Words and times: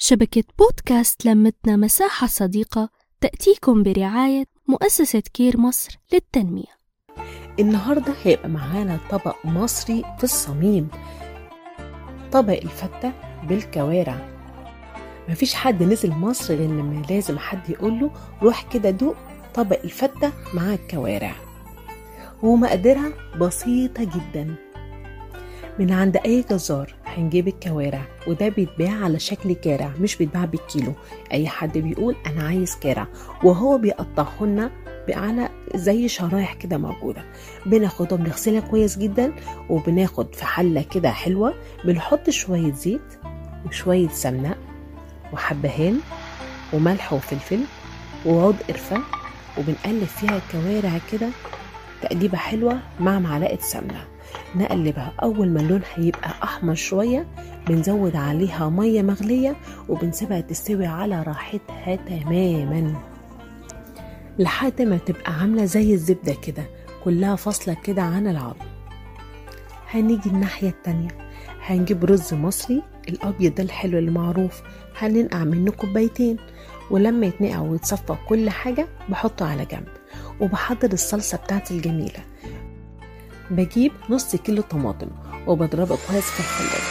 شبكة 0.00 0.44
بودكاست 0.58 1.24
لمتنا 1.26 1.76
مساحة 1.76 2.26
صديقة 2.26 2.88
تأتيكم 3.20 3.82
برعاية 3.82 4.44
مؤسسة 4.68 5.22
كير 5.34 5.60
مصر 5.60 5.98
للتنمية. 6.12 6.78
النهاردة 7.60 8.14
هيبقى 8.22 8.48
معانا 8.48 8.98
طبق 9.10 9.36
مصري 9.46 10.04
في 10.18 10.24
الصميم 10.24 10.88
طبق 12.32 12.52
الفتة 12.52 13.12
بالكوارع. 13.48 14.28
مفيش 15.28 15.54
حد 15.54 15.82
نزل 15.82 16.10
مصر 16.10 16.54
غير 16.54 16.68
لما 16.70 17.02
لازم 17.10 17.38
حد 17.38 17.70
يقوله 17.70 18.10
روح 18.42 18.72
كده 18.72 18.90
دوق 18.90 19.16
طبق 19.54 19.80
الفتة 19.84 20.32
مع 20.54 20.74
الكوارع. 20.74 21.34
ومقاديرها 22.42 23.36
بسيطة 23.38 24.04
جدا. 24.04 24.54
من 25.78 25.92
عند 25.92 26.16
أي 26.16 26.44
جزار 26.50 26.94
هنجيب 27.18 27.48
الكوارع 27.48 28.02
وده 28.26 28.48
بيتباع 28.48 29.04
على 29.04 29.18
شكل 29.18 29.52
كارع 29.52 29.92
مش 30.00 30.16
بيتباع 30.16 30.44
بالكيلو. 30.44 30.92
أي 31.32 31.48
حد 31.48 31.78
بيقول 31.78 32.16
أنا 32.26 32.42
عايز 32.48 32.76
كارع 32.76 33.06
وهو 33.44 33.78
بيقطعهن 33.78 34.70
على 35.08 35.48
زي 35.74 36.08
شرايح 36.08 36.54
كده 36.54 36.78
موجودة. 36.78 37.24
بناخدها 37.66 38.18
بنغسلها 38.18 38.60
كويس 38.60 38.98
جدا 38.98 39.32
وبناخد 39.70 40.34
في 40.34 40.44
حلة 40.44 40.82
كده 40.82 41.10
حلوة 41.10 41.54
بنحط 41.84 42.30
شوية 42.30 42.72
زيت 42.72 43.20
وشوية 43.66 44.08
سمنة 44.08 44.54
وحبهان 45.32 46.00
وملح 46.72 47.12
وفلفل 47.12 47.60
وعود 48.26 48.56
قرفة 48.68 49.00
وبنقلب 49.58 50.04
فيها 50.04 50.36
الكوارع 50.46 50.98
كده 51.12 51.28
تقليبة 52.02 52.38
حلوة 52.38 52.78
مع 53.00 53.18
معلقة 53.18 53.58
سمنة. 53.60 54.04
نقلبها 54.56 55.12
أول 55.22 55.48
ما 55.50 55.60
اللون 55.60 55.80
هيبقى 55.94 56.30
أحمر 56.42 56.74
شوية 56.74 57.26
بنزود 57.68 58.16
عليها 58.16 58.68
مية 58.68 59.02
مغلية 59.02 59.56
وبنسيبها 59.88 60.40
تستوي 60.40 60.86
على 60.86 61.22
راحتها 61.22 61.96
تماما. 61.96 62.94
لحد 64.38 64.82
ما 64.82 64.96
تبقى 64.96 65.32
عاملة 65.32 65.64
زي 65.64 65.94
الزبدة 65.94 66.34
كده 66.46 66.62
كلها 67.04 67.36
فاصلة 67.36 67.76
كده 67.84 68.02
عن 68.02 68.26
العظم. 68.26 68.66
هنيجي 69.90 70.30
الناحية 70.30 70.68
التانية. 70.68 71.08
هنجيب 71.66 72.04
رز 72.04 72.34
مصري 72.34 72.82
الأبيض 73.08 73.54
ده 73.54 73.62
الحلو 73.62 73.98
اللي 73.98 74.10
معروف 74.10 74.62
هننقع 74.98 75.44
منه 75.44 75.70
كوبايتين. 75.70 76.36
ولما 76.90 77.26
يتنقع 77.26 77.60
ويتصفى 77.60 78.14
كل 78.28 78.50
حاجة 78.50 78.88
بحطه 79.08 79.46
على 79.50 79.64
جنب. 79.64 79.88
وبحضر 80.40 80.92
الصلصة 80.92 81.38
بتاعتي 81.38 81.74
الجميلة. 81.74 82.20
بجيب 83.50 83.92
نص 84.10 84.36
كيلو 84.36 84.62
طماطم 84.62 85.08
وبضربه 85.46 85.98
كويس 86.08 86.24
في 86.30 86.40
الخلاط. 86.40 86.82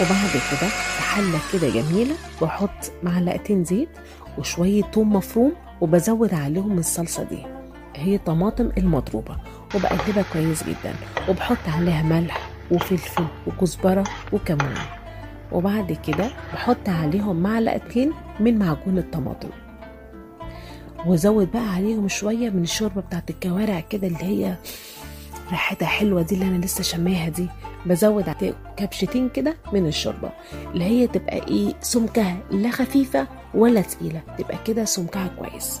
وبعد 0.00 0.30
كده 0.30 0.68
في 0.68 1.02
حلة 1.02 1.38
كده 1.52 1.68
جميلة 1.82 2.14
بحط 2.42 2.92
معلقتين 3.02 3.64
زيت 3.64 3.88
وشوية 4.38 4.82
توم 4.82 5.12
مفروم 5.16 5.52
وبزود 5.80 6.34
عليهم 6.34 6.78
الصلصة 6.78 7.22
دي. 7.22 7.38
هي 7.96 8.18
طماطم 8.18 8.70
المضروبة 8.78 9.36
وبقلبها 9.74 10.24
كويس 10.32 10.62
جدا 10.64 10.94
وبحط 11.28 11.68
عليها 11.68 12.02
ملح 12.02 12.50
وفلفل 12.70 13.24
وكزبرة 13.46 14.04
وكمون. 14.32 14.74
وبعد 15.52 15.98
كده 16.06 16.30
بحط 16.54 16.88
عليهم 16.88 17.36
معلقتين 17.36 18.12
من 18.40 18.58
معجون 18.58 18.98
الطماطم. 18.98 19.48
وزود 21.06 21.50
بقى 21.52 21.68
عليهم 21.74 22.08
شوية 22.08 22.50
من 22.50 22.62
الشوربة 22.62 23.00
بتاعت 23.00 23.30
الكوارع 23.30 23.80
كده 23.80 24.06
اللي 24.06 24.24
هي 24.24 24.56
ريحتها 25.50 25.86
حلوة 25.86 26.22
دي 26.22 26.34
اللي 26.34 26.46
أنا 26.46 26.64
لسه 26.64 26.82
شماها 26.82 27.28
دي. 27.28 27.48
بزود 27.86 28.30
كبشتين 28.76 29.28
كده 29.28 29.56
من 29.72 29.86
الشوربة 29.86 30.30
اللي 30.74 30.84
هي 30.84 31.06
تبقى 31.06 31.36
إيه 31.48 31.74
سمكها 31.80 32.36
لا 32.50 32.70
خفيفة 32.70 33.26
ولا 33.54 33.80
تقيلة 33.80 34.22
تبقى 34.38 34.58
كده 34.66 34.84
سمكها 34.84 35.30
كويس. 35.38 35.80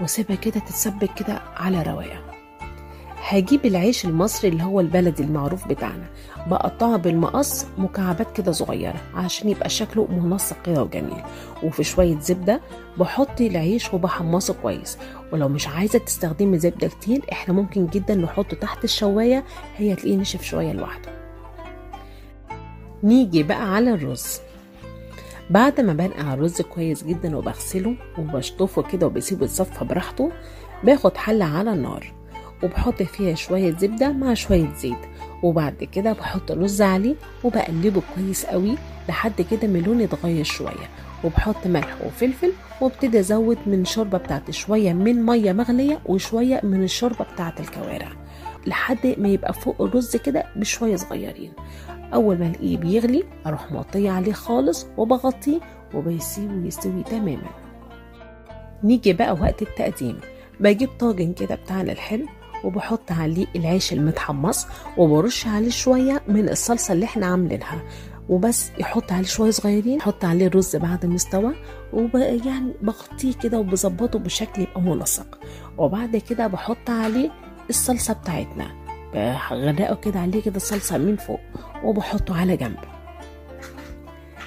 واسيبها 0.00 0.36
كده 0.36 0.60
تتسبك 0.60 1.14
كده 1.14 1.40
على 1.56 1.82
رواقة 1.82 2.31
هجيب 3.32 3.66
العيش 3.66 4.04
المصري 4.04 4.48
اللي 4.50 4.62
هو 4.62 4.80
البلدي 4.80 5.22
المعروف 5.22 5.68
بتاعنا. 5.68 6.06
بقطعه 6.46 6.96
بالمقص 6.96 7.66
مكعبات 7.78 8.36
كده 8.36 8.52
صغيرة 8.52 9.00
عشان 9.14 9.48
يبقى 9.48 9.68
شكله 9.68 10.06
منسق 10.06 10.56
كده 10.66 10.82
وجميل. 10.82 11.22
وفي 11.62 11.84
شوية 11.84 12.18
زبدة 12.18 12.60
بحط 12.98 13.40
العيش 13.40 13.94
وبحمصه 13.94 14.54
كويس. 14.62 14.98
ولو 15.32 15.48
مش 15.48 15.68
عايزة 15.68 15.98
تستخدمي 15.98 16.58
زبدة 16.58 16.88
كتير 16.88 17.22
إحنا 17.32 17.54
ممكن 17.54 17.86
جدا 17.86 18.14
نحطه 18.14 18.56
تحت 18.56 18.84
الشواية 18.84 19.44
هي 19.76 19.94
تلاقيه 19.94 20.16
نشف 20.16 20.42
شوية 20.42 20.72
لوحده. 20.72 21.12
نيجي 23.02 23.42
بقى 23.42 23.74
على 23.74 23.90
الرز. 23.94 24.40
بعد 25.50 25.80
ما 25.80 25.92
بنقع 25.92 26.34
الرز 26.34 26.60
كويس 26.62 27.04
جدا 27.04 27.36
وبغسله 27.36 27.94
وبشطفه 28.18 28.82
كده 28.82 29.06
وبسيبه 29.06 29.44
يتصفى 29.44 29.84
براحته 29.84 30.32
باخد 30.84 31.16
حلة 31.16 31.44
على 31.44 31.72
النار. 31.72 32.21
وبحط 32.62 33.02
فيها 33.02 33.34
شوية 33.34 33.76
زبدة 33.76 34.12
مع 34.12 34.34
شوية 34.34 34.72
زيت. 34.74 34.98
وبعد 35.42 35.84
كده 35.92 36.12
بحط 36.12 36.50
الرز 36.50 36.82
عليه 36.82 37.14
وبقلبه 37.44 38.02
كويس 38.14 38.46
قوي 38.46 38.74
لحد 39.08 39.42
كده 39.50 39.68
ما 39.68 39.78
لونه 39.78 40.02
يتغير 40.02 40.44
شوية. 40.44 40.88
وبحط 41.24 41.66
ملح 41.66 41.96
وفلفل 42.06 42.52
وابتدي 42.80 43.20
أزود 43.20 43.58
من 43.66 43.80
الشوربة 43.80 44.18
بتاعتي 44.18 44.52
شوية 44.52 44.92
من 44.92 45.26
مية 45.26 45.52
مغلية 45.52 45.98
وشوية 46.06 46.60
من 46.64 46.82
الشوربة 46.84 47.24
بتاعت 47.34 47.60
الكوارع 47.60 48.08
لحد 48.66 49.14
ما 49.18 49.28
يبقى 49.28 49.52
فوق 49.52 49.82
الرز 49.82 50.16
كده 50.16 50.44
بشوية 50.56 50.96
صغيرين. 50.96 51.52
أول 52.14 52.38
ما 52.38 52.46
الاقيه 52.46 52.76
بيغلي 52.76 53.24
أروح 53.46 53.72
مغطيه 53.72 54.10
عليه 54.10 54.32
خالص 54.32 54.86
وبغطيه 54.96 55.60
وبيسيبه 55.94 56.66
يستوي 56.66 57.02
تماما. 57.02 57.50
نيجي 58.84 59.12
بقى 59.12 59.32
وقت 59.32 59.62
التقديم. 59.62 60.20
بجيب 60.60 60.88
طاجن 60.98 61.32
كده 61.32 61.54
بتاعنا 61.54 61.92
الحلو 61.92 62.26
وبحط 62.64 63.12
عليه 63.12 63.46
العيش 63.56 63.92
المتحمص 63.92 64.66
وبرش 64.98 65.46
عليه 65.46 65.70
شوية 65.70 66.22
من 66.28 66.48
الصلصة 66.48 66.92
اللي 66.92 67.04
إحنا 67.04 67.26
عاملينها. 67.26 67.82
وبس 68.28 68.70
يحط 68.78 69.12
عليه 69.12 69.24
شوية 69.26 69.50
صغيرين 69.50 69.96
يحط 69.98 70.24
عليه 70.24 70.46
الرز 70.46 70.76
بعد 70.76 71.06
ما 71.06 71.14
استوى 71.14 71.52
وب 71.92 72.14
يعني 72.14 72.72
بغطيه 72.82 73.32
كده 73.42 73.58
وبظبطه 73.58 74.18
بشكل 74.18 74.62
يبقى 74.62 74.80
منسق 74.80 75.38
وبعد 75.78 76.16
كده 76.16 76.46
بحط 76.46 76.90
عليه 76.90 77.30
الصلصة 77.70 78.14
بتاعتنا. 78.14 78.66
بغرقه 79.14 79.94
كده 79.94 80.20
عليه 80.20 80.42
كده 80.42 80.58
صلصة 80.58 80.98
من 80.98 81.16
فوق 81.16 81.40
وبحطه 81.84 82.40
على 82.40 82.56
جنب. 82.56 82.76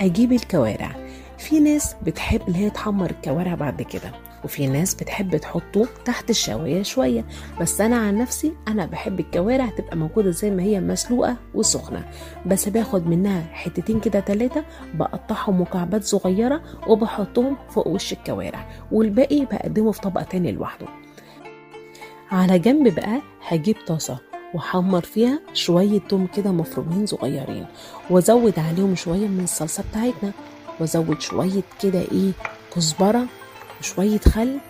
أجيب 0.00 0.32
الكوارع. 0.32 0.96
في 1.38 1.60
ناس 1.60 1.96
بتحب 2.02 2.40
اللي 2.48 2.58
هي 2.58 2.70
تحمر 2.70 3.10
الكوارع 3.10 3.54
بعد 3.54 3.82
كده. 3.82 4.12
وفي 4.46 4.66
ناس 4.66 4.94
بتحب 4.94 5.36
تحطه 5.36 5.86
تحت 6.04 6.30
الشواية 6.30 6.82
شوية. 6.82 7.24
بس 7.60 7.80
أنا 7.80 7.96
عن 7.96 8.18
نفسي 8.18 8.52
أنا 8.68 8.86
بحب 8.86 9.20
الكوارع 9.20 9.66
تبقى 9.66 9.96
موجودة 9.96 10.30
زي 10.30 10.50
ما 10.50 10.62
هي 10.62 10.80
مسلوقة 10.80 11.36
وسخنة. 11.54 12.04
بس 12.46 12.68
باخد 12.68 13.06
منها 13.06 13.46
حتتين 13.52 14.00
كده 14.00 14.20
تلاتة 14.20 14.64
بقطعهم 14.94 15.60
مكعبات 15.60 16.04
صغيرة 16.04 16.62
وبحطهم 16.88 17.56
فوق 17.70 17.88
وش 17.88 18.12
الكوارع 18.12 18.68
والباقي 18.92 19.44
بقدمه 19.44 19.92
في 19.92 20.00
طبق 20.00 20.22
تاني 20.22 20.52
لوحده. 20.52 20.86
على 22.30 22.58
جنب 22.58 22.94
بقى 22.94 23.20
هجيب 23.48 23.76
طاسة 23.86 24.18
وأحمر 24.54 25.00
فيها 25.00 25.40
شوية 25.54 25.98
توم 26.00 26.26
كده 26.26 26.50
مفرومين 26.52 27.06
صغيرين 27.06 27.66
وأزود 28.10 28.58
عليهم 28.58 28.94
شوية 28.94 29.26
من 29.28 29.44
الصلصة 29.44 29.84
بتاعتنا 29.90 30.32
وأزود 30.80 31.20
شوية 31.20 31.62
كده 31.82 31.98
إيه 32.00 32.30
كزبرة 32.76 33.26
وشوية 33.80 34.18
خل 34.18 34.60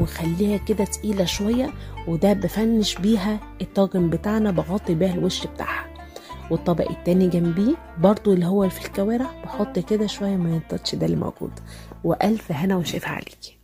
وخليها 0.00 0.56
كده 0.56 0.84
تقيلة 0.84 1.24
شوية 1.24 1.70
وده 2.08 2.32
بفنش 2.32 2.98
بيها 2.98 3.56
الطاجن 3.60 4.10
بتاعنا 4.10 4.50
بغطي 4.50 4.94
بيها 4.94 5.14
الوش 5.14 5.46
بتاعها. 5.46 5.92
والطبق 6.50 6.90
التاني 6.90 7.28
جنبيه 7.28 7.74
برضو 7.98 8.32
اللي 8.32 8.46
هو 8.46 8.68
في 8.68 8.86
الكوارع 8.86 9.42
بحط 9.42 9.78
كده 9.78 10.06
شوية 10.06 10.36
من 10.36 10.56
التاتش 10.56 10.94
ده 10.94 11.06
اللي 11.06 11.16
موجود. 11.16 11.60
وألف 12.04 12.52
هنا 12.52 12.76
وشفا 12.76 13.08
عليكي. 13.08 13.58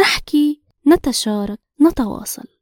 نحكي 0.00 0.60
نتشارك 0.88 1.58
نتواصل. 1.82 2.59